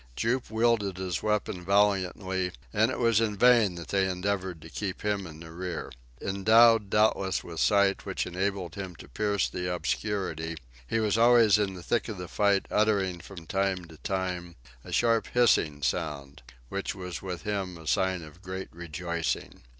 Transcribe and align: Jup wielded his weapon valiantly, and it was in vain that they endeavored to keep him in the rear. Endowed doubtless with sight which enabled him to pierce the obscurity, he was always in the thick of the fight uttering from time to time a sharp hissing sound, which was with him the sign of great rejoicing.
Jup 0.15 0.49
wielded 0.49 0.97
his 0.97 1.21
weapon 1.21 1.63
valiantly, 1.63 2.53
and 2.73 2.89
it 2.89 2.97
was 2.97 3.21
in 3.21 3.37
vain 3.37 3.75
that 3.75 3.89
they 3.89 4.09
endeavored 4.09 4.59
to 4.63 4.69
keep 4.71 5.03
him 5.03 5.27
in 5.27 5.39
the 5.41 5.51
rear. 5.51 5.91
Endowed 6.19 6.89
doubtless 6.89 7.43
with 7.43 7.59
sight 7.59 8.03
which 8.03 8.25
enabled 8.25 8.73
him 8.73 8.95
to 8.95 9.07
pierce 9.07 9.47
the 9.47 9.71
obscurity, 9.71 10.57
he 10.87 10.99
was 10.99 11.19
always 11.19 11.59
in 11.59 11.75
the 11.75 11.83
thick 11.83 12.07
of 12.09 12.17
the 12.17 12.27
fight 12.27 12.65
uttering 12.71 13.19
from 13.19 13.45
time 13.45 13.85
to 13.85 13.97
time 13.97 14.55
a 14.83 14.91
sharp 14.91 15.27
hissing 15.35 15.83
sound, 15.83 16.41
which 16.69 16.95
was 16.95 17.21
with 17.21 17.43
him 17.43 17.75
the 17.75 17.85
sign 17.85 18.23
of 18.23 18.41
great 18.41 18.69
rejoicing. 18.73 19.61